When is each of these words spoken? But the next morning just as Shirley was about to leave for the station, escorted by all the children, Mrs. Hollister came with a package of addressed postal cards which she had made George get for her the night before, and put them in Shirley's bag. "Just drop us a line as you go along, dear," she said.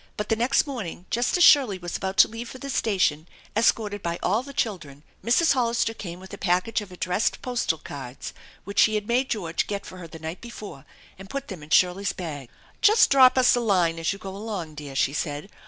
But 0.17 0.29
the 0.29 0.35
next 0.35 0.65
morning 0.65 1.05
just 1.11 1.37
as 1.37 1.43
Shirley 1.43 1.77
was 1.77 1.95
about 1.95 2.17
to 2.17 2.27
leave 2.27 2.49
for 2.49 2.57
the 2.57 2.71
station, 2.71 3.27
escorted 3.55 4.01
by 4.01 4.17
all 4.23 4.41
the 4.41 4.51
children, 4.51 5.03
Mrs. 5.23 5.53
Hollister 5.53 5.93
came 5.93 6.19
with 6.19 6.33
a 6.33 6.39
package 6.39 6.81
of 6.81 6.91
addressed 6.91 7.43
postal 7.43 7.77
cards 7.77 8.33
which 8.63 8.79
she 8.79 8.95
had 8.95 9.07
made 9.07 9.29
George 9.29 9.67
get 9.67 9.85
for 9.85 9.99
her 9.99 10.07
the 10.07 10.17
night 10.17 10.41
before, 10.41 10.85
and 11.19 11.29
put 11.29 11.49
them 11.49 11.61
in 11.61 11.69
Shirley's 11.69 12.13
bag. 12.13 12.49
"Just 12.81 13.11
drop 13.11 13.37
us 13.37 13.55
a 13.55 13.59
line 13.59 13.99
as 13.99 14.11
you 14.11 14.17
go 14.17 14.35
along, 14.35 14.73
dear," 14.73 14.95
she 14.95 15.13
said. 15.13 15.51